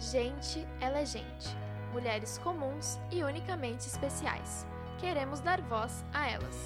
Gente, 0.00 0.66
ela 0.80 1.00
é 1.00 1.04
gente. 1.04 1.54
Mulheres 1.92 2.38
comuns 2.38 2.98
e 3.10 3.22
unicamente 3.22 3.86
especiais. 3.86 4.66
Queremos 4.98 5.40
dar 5.40 5.60
voz 5.60 6.02
a 6.10 6.26
elas. 6.26 6.56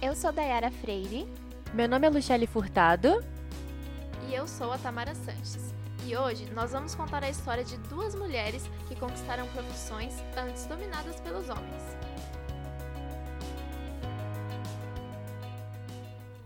Eu 0.00 0.14
sou 0.14 0.32
Dayara 0.32 0.70
Freire. 0.70 1.26
Meu 1.74 1.88
nome 1.88 2.06
é 2.06 2.10
Luciele 2.10 2.46
Furtado. 2.46 3.20
E 4.28 4.34
eu 4.34 4.46
sou 4.46 4.72
a 4.72 4.78
Tamara 4.78 5.12
Sanches. 5.12 5.74
E 6.06 6.16
hoje 6.16 6.48
nós 6.52 6.70
vamos 6.70 6.94
contar 6.94 7.24
a 7.24 7.28
história 7.28 7.64
de 7.64 7.76
duas 7.88 8.14
mulheres 8.14 8.70
que 8.86 8.94
conquistaram 8.94 9.48
profissões 9.48 10.14
antes 10.36 10.64
dominadas 10.66 11.20
pelos 11.20 11.48
homens. 11.48 11.82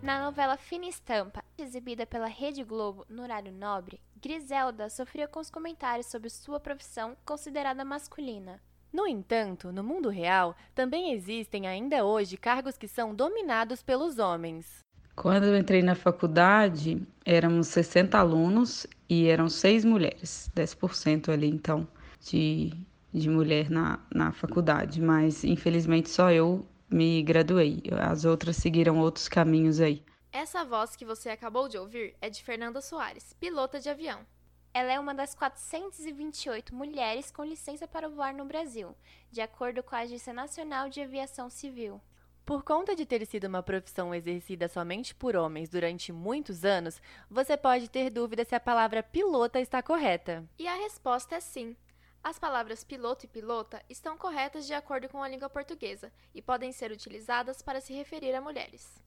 Na 0.00 0.24
novela 0.24 0.56
Fina 0.56 0.86
Estampa, 0.86 1.44
exibida 1.58 2.06
pela 2.06 2.26
Rede 2.26 2.64
Globo 2.64 3.04
no 3.08 3.22
horário 3.22 3.52
nobre, 3.52 4.00
Griselda 4.22 4.89
sofria 4.89 5.26
com 5.26 5.40
os 5.40 5.50
comentários 5.50 6.07
sobre 6.07 6.30
sua 6.30 6.61
profissão 6.61 7.17
considerada 7.25 7.85
masculina. 7.85 8.61
No 8.93 9.04
entanto, 9.04 9.72
no 9.72 9.82
mundo 9.82 10.08
real, 10.08 10.54
também 10.76 11.13
existem 11.13 11.67
ainda 11.67 12.04
hoje 12.04 12.36
cargos 12.36 12.79
que 12.79 12.86
são 12.86 13.13
dominados 13.13 13.82
pelos 13.82 14.21
homens. 14.21 14.79
Quando 15.16 15.46
eu 15.46 15.57
entrei 15.57 15.82
na 15.82 15.96
faculdade, 15.96 17.03
éramos 17.25 17.66
60 17.66 18.16
alunos 18.16 18.86
e 19.08 19.27
eram 19.27 19.49
seis 19.49 19.85
mulheres, 19.85 20.49
10% 20.54 21.29
ali 21.29 21.49
então 21.49 21.89
de, 22.21 22.72
de 23.13 23.29
mulher 23.29 23.68
na, 23.71 23.99
na 24.14 24.30
faculdade, 24.30 25.02
mas 25.02 25.43
infelizmente 25.43 26.08
só 26.08 26.30
eu 26.30 26.64
me 26.89 27.25
graduei. 27.25 27.82
As 28.00 28.25
outras 28.25 28.57
seguiram 28.57 29.00
outros 29.00 29.27
caminhos 29.27 29.80
aí. 29.80 30.00
Essa 30.32 30.64
voz 30.64 30.96
que 30.96 31.04
você 31.04 31.29
acabou 31.29 31.68
de 31.68 31.77
ouvir 31.77 32.17
é 32.19 32.31
de 32.31 32.42
Fernanda 32.42 32.81
Soares, 32.81 33.34
pilota 33.34 33.78
de 33.78 33.91
avião. 33.91 34.27
Ela 34.72 34.91
é 34.91 34.98
uma 34.98 35.14
das 35.14 35.34
428 35.34 36.74
mulheres 36.74 37.30
com 37.30 37.44
licença 37.44 37.86
para 37.86 38.08
voar 38.08 38.33
no 38.33 38.47
Brasil, 38.47 38.97
de 39.30 39.42
acordo 39.42 39.83
com 39.83 39.94
a 39.94 39.98
Agência 39.98 40.33
Nacional 40.33 40.89
de 40.89 41.02
Aviação 41.02 41.50
Civil. 41.50 42.00
Por 42.47 42.64
conta 42.64 42.97
de 42.97 43.05
ter 43.05 43.27
sido 43.27 43.44
uma 43.44 43.62
profissão 43.62 44.14
exercida 44.14 44.69
somente 44.69 45.14
por 45.14 45.36
homens 45.36 45.69
durante 45.69 46.11
muitos 46.11 46.64
anos, 46.64 46.98
você 47.30 47.55
pode 47.55 47.91
ter 47.91 48.08
dúvida 48.08 48.42
se 48.42 48.55
a 48.55 48.61
palavra 48.61 49.02
pilota 49.02 49.61
está 49.61 49.83
correta. 49.83 50.48
E 50.58 50.67
a 50.67 50.77
resposta 50.77 51.34
é 51.34 51.41
sim. 51.41 51.77
As 52.24 52.39
palavras 52.39 52.83
piloto 52.83 53.27
e 53.27 53.28
pilota 53.28 53.84
estão 53.86 54.17
corretas 54.17 54.67
de 54.67 54.72
acordo 54.72 55.11
com 55.11 55.22
a 55.22 55.28
língua 55.28 55.50
portuguesa 55.50 56.11
e 56.34 56.41
podem 56.41 56.72
ser 56.72 56.91
utilizadas 56.91 57.61
para 57.61 57.83
se 57.83 57.92
referir 57.92 58.34
a 58.34 58.41
mulheres. 58.41 59.02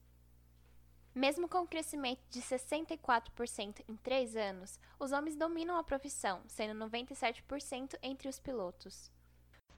Mesmo 1.16 1.48
com 1.48 1.60
um 1.62 1.66
crescimento 1.66 2.20
de 2.28 2.42
64% 2.42 3.82
em 3.88 3.96
três 3.96 4.36
anos, 4.36 4.78
os 5.00 5.12
homens 5.12 5.34
dominam 5.34 5.78
a 5.78 5.82
profissão, 5.82 6.40
sendo 6.46 6.78
97% 6.78 7.94
entre 8.02 8.28
os 8.28 8.38
pilotos. 8.38 9.10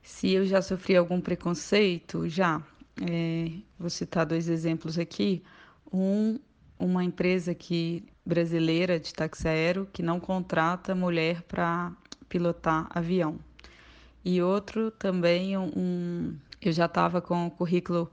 Se 0.02 0.32
eu 0.32 0.44
já 0.44 0.60
sofri 0.60 0.96
algum 0.96 1.20
preconceito, 1.20 2.28
já. 2.28 2.60
É, 3.08 3.52
vou 3.78 3.88
citar 3.88 4.26
dois 4.26 4.48
exemplos 4.48 4.98
aqui. 4.98 5.44
Um, 5.92 6.40
uma 6.76 7.04
empresa 7.04 7.54
que 7.54 8.04
brasileira 8.26 8.98
de 8.98 9.14
táxi 9.14 9.46
aéreo 9.46 9.86
que 9.92 10.02
não 10.02 10.18
contrata 10.18 10.92
mulher 10.92 11.42
para 11.42 11.92
pilotar 12.28 12.88
avião. 12.90 13.38
E 14.24 14.42
outro 14.42 14.90
também 14.90 15.56
um, 15.56 16.36
eu 16.60 16.72
já 16.72 16.86
estava 16.86 17.20
com 17.22 17.46
o 17.46 17.50
currículo 17.52 18.10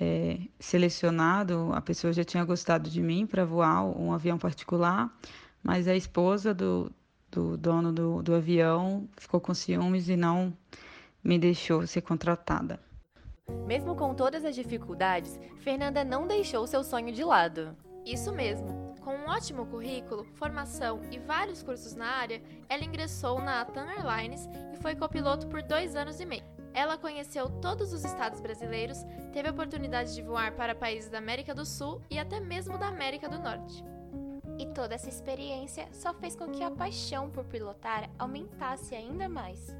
é, 0.00 0.38
selecionado, 0.58 1.70
a 1.74 1.80
pessoa 1.80 2.12
já 2.12 2.24
tinha 2.24 2.42
gostado 2.44 2.88
de 2.88 3.02
mim 3.02 3.26
para 3.26 3.44
voar 3.44 3.84
um 3.84 4.12
avião 4.12 4.38
particular, 4.38 5.14
mas 5.62 5.86
a 5.86 5.94
esposa 5.94 6.54
do, 6.54 6.90
do 7.30 7.56
dono 7.56 7.92
do, 7.92 8.22
do 8.22 8.34
avião 8.34 9.06
ficou 9.18 9.40
com 9.40 9.52
ciúmes 9.52 10.08
e 10.08 10.16
não 10.16 10.56
me 11.22 11.38
deixou 11.38 11.86
ser 11.86 12.00
contratada. 12.00 12.80
Mesmo 13.66 13.94
com 13.94 14.14
todas 14.14 14.44
as 14.44 14.54
dificuldades, 14.54 15.38
Fernanda 15.58 16.02
não 16.02 16.26
deixou 16.26 16.66
seu 16.66 16.82
sonho 16.82 17.12
de 17.12 17.22
lado. 17.22 17.76
Isso 18.06 18.32
mesmo. 18.32 18.94
Com 19.02 19.14
um 19.14 19.28
ótimo 19.28 19.66
currículo, 19.66 20.24
formação 20.34 21.00
e 21.10 21.18
vários 21.18 21.62
cursos 21.62 21.94
na 21.94 22.06
área, 22.06 22.40
ela 22.68 22.84
ingressou 22.84 23.40
na 23.40 23.60
Atam 23.60 23.88
Airlines 23.88 24.48
e 24.72 24.76
foi 24.76 24.94
copiloto 24.94 25.46
por 25.48 25.62
dois 25.62 25.94
anos 25.96 26.20
e 26.20 26.26
meio. 26.26 26.44
Ela 26.72 26.96
conheceu 26.96 27.48
todos 27.48 27.92
os 27.92 28.04
estados 28.04 28.40
brasileiros, 28.40 29.04
teve 29.32 29.48
a 29.48 29.52
oportunidade 29.52 30.14
de 30.14 30.22
voar 30.22 30.52
para 30.52 30.74
países 30.74 31.10
da 31.10 31.18
América 31.18 31.54
do 31.54 31.66
Sul 31.66 32.00
e 32.10 32.18
até 32.18 32.40
mesmo 32.40 32.78
da 32.78 32.88
América 32.88 33.28
do 33.28 33.38
Norte. 33.38 33.84
E 34.58 34.66
toda 34.66 34.94
essa 34.94 35.08
experiência 35.08 35.88
só 35.92 36.12
fez 36.14 36.36
com 36.36 36.48
que 36.48 36.62
a 36.62 36.70
paixão 36.70 37.30
por 37.30 37.44
pilotar 37.44 38.10
aumentasse 38.18 38.94
ainda 38.94 39.28
mais. 39.28 39.74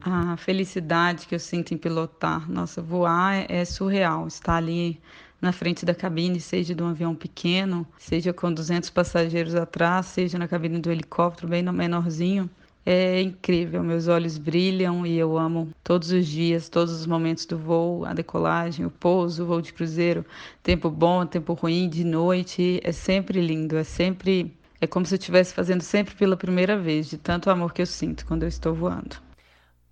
A 0.00 0.36
felicidade 0.36 1.26
que 1.26 1.34
eu 1.34 1.40
sinto 1.40 1.72
em 1.72 1.78
pilotar, 1.78 2.50
nossa, 2.50 2.82
voar 2.82 3.34
é, 3.34 3.46
é 3.48 3.64
surreal. 3.64 4.26
Estar 4.26 4.56
ali 4.56 5.00
na 5.40 5.50
frente 5.50 5.84
da 5.84 5.94
cabine, 5.94 6.38
seja 6.40 6.74
de 6.74 6.82
um 6.82 6.88
avião 6.88 7.14
pequeno, 7.14 7.86
seja 7.98 8.32
com 8.32 8.52
200 8.52 8.90
passageiros 8.90 9.54
atrás, 9.54 10.06
seja 10.06 10.38
na 10.38 10.46
cabine 10.46 10.78
do 10.78 10.92
helicóptero 10.92 11.48
bem 11.48 11.62
menorzinho. 11.62 12.50
É 12.86 13.22
incrível, 13.22 13.82
meus 13.82 14.08
olhos 14.08 14.36
brilham 14.36 15.06
e 15.06 15.16
eu 15.16 15.38
amo 15.38 15.70
todos 15.82 16.10
os 16.10 16.26
dias, 16.26 16.68
todos 16.68 16.92
os 16.92 17.06
momentos 17.06 17.46
do 17.46 17.56
voo, 17.56 18.04
a 18.04 18.12
decolagem, 18.12 18.84
o 18.84 18.90
pouso, 18.90 19.42
o 19.42 19.46
voo 19.46 19.62
de 19.62 19.72
cruzeiro, 19.72 20.24
tempo 20.62 20.90
bom, 20.90 21.24
tempo 21.24 21.54
ruim, 21.54 21.88
de 21.88 22.04
noite, 22.04 22.80
é 22.84 22.92
sempre 22.92 23.40
lindo, 23.40 23.78
é 23.78 23.84
sempre 23.84 24.54
é 24.78 24.86
como 24.86 25.06
se 25.06 25.14
eu 25.14 25.18
estivesse 25.18 25.54
fazendo 25.54 25.80
sempre 25.80 26.14
pela 26.14 26.36
primeira 26.36 26.76
vez, 26.76 27.08
de 27.08 27.16
tanto 27.16 27.48
amor 27.48 27.72
que 27.72 27.80
eu 27.80 27.86
sinto 27.86 28.26
quando 28.26 28.42
eu 28.42 28.48
estou 28.48 28.74
voando. 28.74 29.16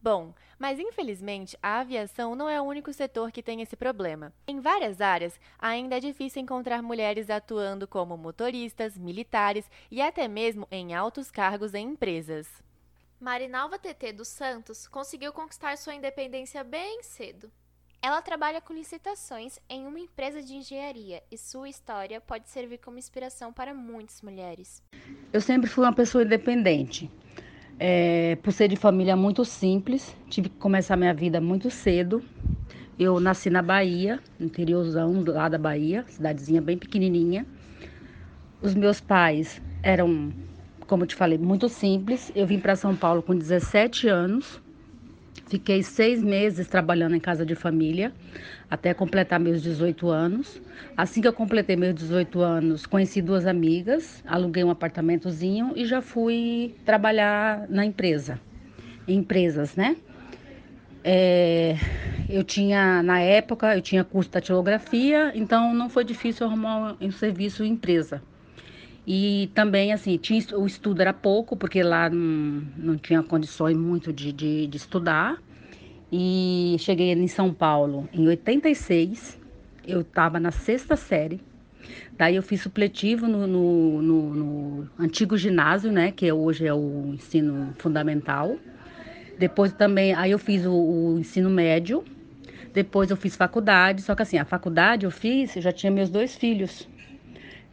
Bom, 0.03 0.35
mas 0.59 0.79
infelizmente 0.79 1.57
a 1.63 1.81
aviação 1.81 2.35
não 2.35 2.47
é 2.47 2.61
o 2.61 2.65
único 2.65 2.93
setor 2.93 3.33
que 3.33 3.43
tem 3.43 3.63
esse 3.63 3.75
problema. 3.75 4.35
Em 4.47 4.61
várias 4.61 5.01
áreas, 5.01 5.41
ainda 5.59 5.97
é 5.97 6.01
difícil 6.01 6.43
encontrar 6.43 6.83
mulheres 6.83 7.31
atuando 7.31 7.89
como 7.89 8.19
motoristas, 8.19 8.99
militares 8.99 9.71
e 9.91 10.03
até 10.03 10.29
mesmo 10.29 10.69
em 10.71 10.95
altos 10.95 11.31
cargos 11.31 11.73
em 11.73 11.89
empresas. 11.89 12.63
Marinalva 13.23 13.79
TT 13.79 14.15
dos 14.15 14.27
Santos 14.27 14.89
conseguiu 14.89 15.33
conquistar 15.33 15.79
sua 15.79 15.95
independência 15.95 16.65
bem 16.65 17.05
cedo. 17.05 17.49
Ela 18.03 18.21
trabalha 18.21 18.61
com 18.61 18.75
licitações 18.75 19.61
em 19.71 19.87
uma 19.87 20.01
empresa 20.01 20.43
de 20.43 20.55
engenharia 20.55 21.23
e 21.31 21.39
sua 21.39 21.69
história 21.69 22.21
pode 22.21 22.49
servir 22.49 22.79
como 22.79 22.99
inspiração 22.99 23.53
para 23.53 23.73
muitas 23.73 24.21
mulheres. 24.23 24.83
Eu 25.33 25.41
sempre 25.41 25.71
fui 25.71 25.85
uma 25.85 25.93
pessoa 25.93 26.25
independente. 26.25 27.09
É, 27.79 28.35
por 28.43 28.53
ser 28.53 28.67
de 28.67 28.75
família 28.75 29.15
muito 29.15 29.45
simples, 29.45 30.17
tive 30.29 30.49
que 30.49 30.57
começar 30.57 30.97
minha 30.97 31.15
vida 31.15 31.41
muito 31.41 31.71
cedo. 31.71 32.25
Eu 32.99 33.21
nasci 33.21 33.51
na 33.51 33.63
Bahia, 33.63 34.19
interiorzão 34.41 35.23
lá 35.25 35.49
da 35.49 35.59
Bahia, 35.59 36.05
cidadezinha 36.09 36.61
bem 36.61 36.77
pequenininha. 36.77 37.47
Os 38.61 38.75
meus 38.75 39.01
pais 39.01 39.63
eram, 39.81 40.33
como 40.93 41.05
eu 41.05 41.07
te 41.07 41.15
falei, 41.15 41.39
muito 41.39 41.71
simples. 41.71 42.31
Eu 42.37 42.47
vim 42.47 42.59
para 42.59 42.77
São 42.77 42.95
Paulo 42.95 43.23
com 43.23 43.35
17 43.35 44.09
anos. 44.09 44.61
Fiquei 45.47 45.83
seis 45.83 46.23
meses 46.23 46.69
trabalhando 46.69 47.17
em 47.17 47.19
casa 47.19 47.47
de 47.47 47.55
família 47.55 48.13
até 48.69 48.93
completar 48.93 49.41
meus 49.41 49.63
18 49.63 50.11
anos. 50.11 50.61
Assim 50.95 51.23
que 51.23 51.27
eu 51.27 51.33
completei 51.33 51.77
meus 51.77 51.95
18 51.95 52.43
anos, 52.43 52.85
conheci 52.85 53.23
duas 53.23 53.47
amigas, 53.47 54.23
aluguei 54.27 54.63
um 54.63 54.71
apartamentozinho 54.71 55.73
e 55.75 55.87
já 55.87 56.03
fui 56.03 56.75
trabalhar 56.85 57.67
na 57.71 57.87
empresa, 57.87 58.39
em 59.09 59.17
empresas, 59.17 59.75
né? 59.75 59.97
É, 61.03 61.75
eu 62.29 62.45
tinha, 62.45 63.03
na 63.03 63.19
época, 63.19 63.75
eu 63.75 63.81
tinha 63.81 64.05
curso 64.05 64.29
de 64.29 64.35
datilografia, 64.35 65.33
então 65.35 65.73
não 65.73 65.89
foi 65.89 66.05
difícil 66.05 66.47
arrumar 66.47 66.99
um, 67.01 67.11
serviço 67.11 67.65
em 67.65 67.73
empresa. 67.73 68.23
E 69.07 69.51
também, 69.55 69.93
assim, 69.93 70.17
tinha, 70.17 70.41
o 70.57 70.67
estudo 70.67 71.01
era 71.01 71.13
pouco, 71.13 71.57
porque 71.57 71.83
lá 71.83 72.09
não, 72.09 72.63
não 72.77 72.97
tinha 72.97 73.23
condições 73.23 73.77
muito 73.77 74.13
de, 74.13 74.33
de, 74.33 74.67
de 74.67 74.77
estudar. 74.77 75.39
E 76.11 76.77
cheguei 76.79 77.13
em 77.13 77.27
São 77.27 77.53
Paulo 77.53 78.09
em 78.13 78.29
86. 78.29 79.41
Eu 79.87 80.03
estava 80.03 80.39
na 80.39 80.51
sexta 80.51 80.95
série. 80.95 81.41
Daí 82.17 82.37
eu 82.37 82.43
fiz 82.43 82.61
supletivo 82.61 83.27
no, 83.27 83.47
no, 83.47 84.03
no, 84.03 84.35
no, 84.35 84.91
antigo 84.99 85.37
ginásio, 85.37 85.91
né? 85.91 86.13
Que 86.13 86.31
hoje 86.31 86.67
é 86.67 86.75
o 86.75 87.15
ensino 87.15 87.75
fundamental. 87.79 88.57
Depois 89.39 89.73
também, 89.73 90.15
aí 90.15 90.31
eu 90.31 90.39
fiz 90.39 90.65
o, 90.65 90.73
o 90.73 91.19
ensino 91.19 91.51
médio. 91.51 92.05
Depois 92.73 93.11
eu 93.11 93.17
fiz 93.17 93.35
faculdade. 93.35 94.03
Só 94.03 94.15
que 94.15 94.23
assim, 94.23 94.39
a 94.39 94.45
faculdade 94.45 95.05
eu 95.05 95.11
fiz, 95.11 95.57
eu 95.57 95.63
já 95.63 95.73
tinha 95.73 95.91
meus 95.91 96.11
dois 96.11 96.37
filhos. 96.37 96.87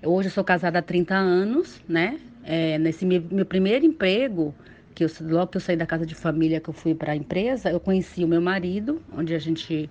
Hoje 0.01 0.29
eu 0.29 0.31
sou 0.31 0.45
casada 0.45 0.79
há 0.79 0.81
30 0.81 1.13
anos, 1.13 1.81
né? 1.87 2.21
É, 2.45 2.77
nesse 2.77 3.05
meu, 3.05 3.21
meu 3.29 3.45
primeiro 3.45 3.85
emprego, 3.85 4.55
que 4.95 5.03
eu, 5.03 5.09
logo 5.21 5.47
que 5.47 5.57
eu 5.57 5.61
saí 5.61 5.75
da 5.75 5.85
casa 5.85 6.05
de 6.05 6.15
família 6.15 6.61
que 6.61 6.69
eu 6.69 6.73
fui 6.73 6.95
para 6.95 7.11
a 7.11 7.15
empresa, 7.17 7.69
eu 7.69 7.81
conheci 7.81 8.23
o 8.23 8.27
meu 8.27 8.41
marido, 8.41 9.01
onde 9.13 9.35
a 9.35 9.39
gente 9.39 9.89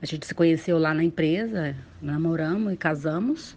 a 0.00 0.06
gente 0.06 0.24
se 0.24 0.32
conheceu 0.32 0.78
lá 0.78 0.94
na 0.94 1.02
empresa, 1.02 1.74
namoramos 2.00 2.72
e 2.72 2.76
casamos. 2.76 3.56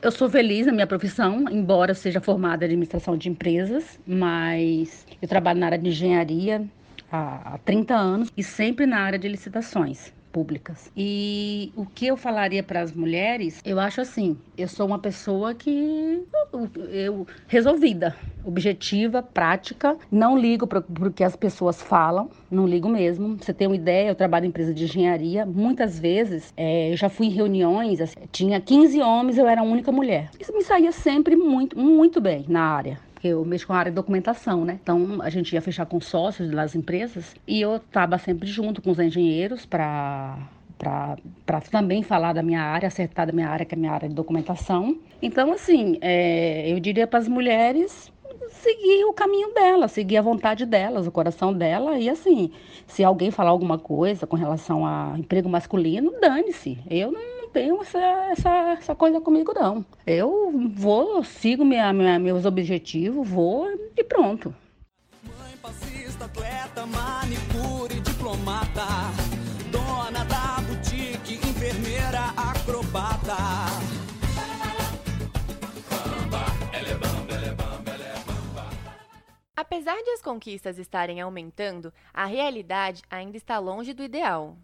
Eu 0.00 0.12
sou 0.12 0.30
feliz 0.30 0.66
na 0.66 0.72
minha 0.72 0.86
profissão, 0.86 1.44
embora 1.50 1.92
seja 1.92 2.20
formada 2.20 2.64
em 2.64 2.66
administração 2.66 3.16
de 3.16 3.28
empresas, 3.28 3.98
mas 4.06 5.04
eu 5.20 5.26
trabalho 5.26 5.58
na 5.58 5.66
área 5.66 5.78
de 5.78 5.88
engenharia 5.88 6.64
há 7.10 7.58
30 7.64 7.96
anos 7.96 8.32
e 8.36 8.44
sempre 8.44 8.86
na 8.86 8.98
área 9.00 9.18
de 9.18 9.26
licitações 9.26 10.12
públicas. 10.32 10.90
E 10.96 11.72
o 11.76 11.84
que 11.84 12.06
eu 12.06 12.16
falaria 12.16 12.62
para 12.62 12.80
as 12.80 12.92
mulheres, 12.92 13.60
eu 13.64 13.78
acho 13.78 14.00
assim, 14.00 14.36
eu 14.56 14.66
sou 14.66 14.86
uma 14.86 14.98
pessoa 14.98 15.54
que 15.54 16.24
eu, 16.52 16.70
eu 16.88 17.26
resolvida, 17.46 18.16
objetiva, 18.44 19.22
prática, 19.22 19.96
não 20.10 20.36
ligo 20.36 20.66
para 20.66 20.80
o 20.80 21.12
que 21.12 21.22
as 21.22 21.36
pessoas 21.36 21.80
falam, 21.82 22.30
não 22.50 22.66
ligo 22.66 22.88
mesmo. 22.88 23.36
Você 23.36 23.52
tem 23.52 23.66
uma 23.66 23.76
ideia, 23.76 24.08
eu 24.08 24.14
trabalho 24.14 24.46
em 24.46 24.48
empresa 24.48 24.72
de 24.72 24.84
engenharia, 24.84 25.44
muitas 25.44 25.98
vezes 25.98 26.52
é, 26.56 26.92
eu 26.92 26.96
já 26.96 27.08
fui 27.08 27.26
em 27.26 27.30
reuniões, 27.30 28.00
assim, 28.00 28.20
tinha 28.32 28.60
15 28.60 29.00
homens, 29.00 29.36
eu 29.38 29.46
era 29.46 29.60
a 29.60 29.64
única 29.64 29.92
mulher. 29.92 30.30
Isso 30.40 30.52
me 30.52 30.62
saía 30.62 30.92
sempre 30.92 31.36
muito, 31.36 31.78
muito 31.78 32.20
bem 32.20 32.46
na 32.48 32.62
área 32.62 33.11
eu 33.22 33.44
mexo 33.44 33.66
com 33.66 33.72
a 33.72 33.78
área 33.78 33.90
de 33.90 33.96
documentação, 33.96 34.64
né? 34.64 34.78
Então 34.82 35.20
a 35.22 35.30
gente 35.30 35.52
ia 35.52 35.62
fechar 35.62 35.86
com 35.86 36.00
sócios 36.00 36.50
das 36.50 36.74
empresas 36.74 37.34
e 37.46 37.60
eu 37.60 37.76
estava 37.76 38.18
sempre 38.18 38.48
junto 38.48 38.82
com 38.82 38.90
os 38.90 38.98
engenheiros 38.98 39.64
para 39.66 40.38
para 40.78 41.60
também 41.70 42.02
falar 42.02 42.32
da 42.32 42.42
minha 42.42 42.60
área, 42.60 42.88
acertar 42.88 43.24
da 43.24 43.32
minha 43.32 43.48
área, 43.48 43.64
que 43.64 43.72
é 43.72 43.78
a 43.78 43.78
minha 43.78 43.92
área 43.92 44.08
de 44.08 44.14
documentação. 44.16 44.98
Então, 45.20 45.52
assim, 45.52 45.96
é, 46.00 46.68
eu 46.68 46.80
diria 46.80 47.06
para 47.06 47.20
as 47.20 47.28
mulheres 47.28 48.12
seguir 48.50 49.04
o 49.04 49.12
caminho 49.12 49.52
dela, 49.54 49.88
seguir 49.88 50.16
a 50.16 50.22
vontade 50.22 50.66
delas, 50.66 51.06
o 51.06 51.12
coração 51.12 51.52
dela. 51.52 51.98
E 51.98 52.08
assim, 52.08 52.50
se 52.86 53.04
alguém 53.04 53.30
falar 53.30 53.50
alguma 53.50 53.78
coisa 53.78 54.26
com 54.26 54.36
relação 54.36 54.86
a 54.86 55.14
emprego 55.16 55.48
masculino, 55.48 56.12
dane-se. 56.20 56.78
Eu 56.90 57.12
não 57.12 57.41
tenho 57.52 57.82
essa, 57.82 57.98
essa, 58.30 58.50
essa 58.78 58.94
coisa 58.94 59.20
comigo, 59.20 59.52
não. 59.54 59.84
Eu 60.06 60.52
vou, 60.74 61.22
sigo 61.22 61.64
minha, 61.64 61.92
minha, 61.92 62.18
meus 62.18 62.44
objetivos, 62.44 63.28
vou 63.28 63.68
e 63.96 64.02
pronto. 64.02 64.54
Mãe 65.22 65.56
passista, 65.60 66.24
atleta, 66.24 66.86
manicure, 66.86 68.00
diplomata, 68.00 68.86
dona 69.70 70.24
da 70.24 70.60
boutique, 70.62 71.34
enfermeira, 71.34 72.32
acrobata. 72.36 73.36
Apesar 79.54 79.96
de 80.02 80.10
as 80.10 80.20
conquistas 80.20 80.76
estarem 80.76 81.20
aumentando, 81.20 81.92
a 82.12 82.26
realidade 82.26 83.02
ainda 83.08 83.36
está 83.36 83.58
longe 83.58 83.92
do 83.92 84.02
ideal. 84.02 84.56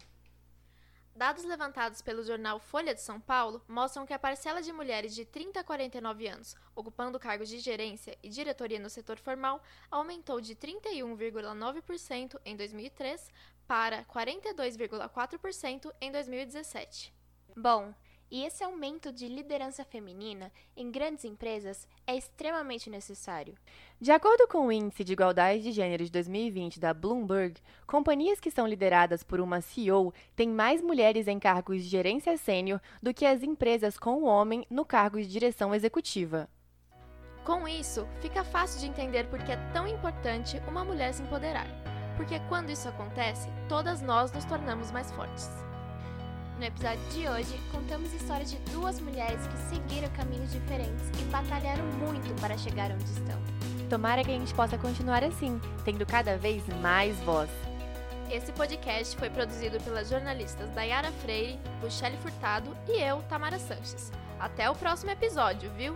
Dados 1.19 1.43
levantados 1.43 2.01
pelo 2.01 2.23
jornal 2.23 2.61
Folha 2.61 2.95
de 2.95 3.01
São 3.01 3.19
Paulo 3.19 3.61
mostram 3.67 4.05
que 4.05 4.13
a 4.13 4.17
parcela 4.17 4.61
de 4.61 4.71
mulheres 4.71 5.13
de 5.13 5.25
30 5.25 5.59
a 5.59 5.63
49 5.65 6.25
anos 6.25 6.55
ocupando 6.73 7.19
cargos 7.19 7.49
de 7.49 7.59
gerência 7.59 8.17
e 8.23 8.29
diretoria 8.29 8.79
no 8.79 8.89
setor 8.89 9.19
formal 9.19 9.61
aumentou 9.91 10.39
de 10.39 10.55
31,9% 10.55 12.39
em 12.45 12.55
2003 12.55 13.29
para 13.67 14.05
42,4% 14.05 15.91
em 15.99 16.09
2017. 16.09 17.13
Bom, 17.53 17.93
e 18.31 18.43
esse 18.43 18.63
aumento 18.63 19.11
de 19.11 19.27
liderança 19.27 19.83
feminina 19.83 20.51
em 20.75 20.91
grandes 20.91 21.25
empresas 21.25 21.87
é 22.05 22.15
extremamente 22.15 22.89
necessário. 22.89 23.55
De 23.99 24.11
acordo 24.11 24.47
com 24.47 24.67
o 24.67 24.71
Índice 24.71 25.03
de 25.03 25.13
Igualdade 25.13 25.63
de 25.63 25.71
Gênero 25.71 26.03
de 26.03 26.11
2020 26.11 26.79
da 26.79 26.93
Bloomberg, 26.93 27.59
companhias 27.85 28.39
que 28.39 28.51
são 28.51 28.67
lideradas 28.67 29.23
por 29.23 29.39
uma 29.39 29.61
CEO 29.61 30.13
têm 30.35 30.49
mais 30.49 30.81
mulheres 30.81 31.27
em 31.27 31.39
cargos 31.39 31.83
de 31.83 31.89
gerência 31.89 32.37
sênior 32.37 32.81
do 33.01 33.13
que 33.13 33.25
as 33.25 33.43
empresas 33.43 33.97
com 33.97 34.23
o 34.23 34.25
homem 34.25 34.65
no 34.69 34.85
cargo 34.85 35.19
de 35.19 35.27
direção 35.27 35.73
executiva. 35.73 36.49
Com 37.43 37.67
isso, 37.67 38.07
fica 38.21 38.43
fácil 38.43 38.79
de 38.79 38.87
entender 38.87 39.27
por 39.27 39.43
que 39.43 39.51
é 39.51 39.57
tão 39.73 39.87
importante 39.87 40.61
uma 40.67 40.85
mulher 40.85 41.13
se 41.13 41.23
empoderar. 41.23 41.67
Porque 42.15 42.39
quando 42.49 42.69
isso 42.69 42.87
acontece, 42.87 43.49
todas 43.67 44.01
nós 44.01 44.31
nos 44.31 44.45
tornamos 44.45 44.91
mais 44.91 45.09
fortes. 45.11 45.49
No 46.59 46.65
episódio 46.65 46.99
de 47.11 47.25
hoje, 47.25 47.57
contamos 47.71 48.13
histórias 48.13 48.51
de 48.51 48.57
duas 48.73 48.99
mulheres 48.99 49.39
que 49.47 49.57
seguiram 49.73 50.09
caminhos 50.09 50.51
diferentes 50.51 51.09
e 51.17 51.23
batalharam 51.31 51.85
muito 51.85 52.35
para 52.41 52.57
chegar 52.57 52.91
onde 52.91 53.05
estão. 53.05 53.41
Tomara 53.89 54.25
que 54.25 54.31
a 54.31 54.37
gente 54.37 54.53
possa 54.53 54.77
continuar 54.77 55.23
assim, 55.23 55.57
tendo 55.85 56.05
cada 56.05 56.37
vez 56.37 56.61
mais 56.81 57.17
voz. 57.21 57.49
Esse 58.29 58.51
podcast 58.51 59.15
foi 59.15 59.29
produzido 59.29 59.79
pelas 59.79 60.09
jornalistas 60.09 60.69
Dayara 60.71 61.13
Freire, 61.23 61.57
Michele 61.81 62.17
Furtado 62.17 62.75
e 62.89 63.01
eu, 63.01 63.21
Tamara 63.29 63.57
Sanches. 63.57 64.11
Até 64.37 64.69
o 64.69 64.75
próximo 64.75 65.11
episódio, 65.11 65.71
viu? 65.77 65.95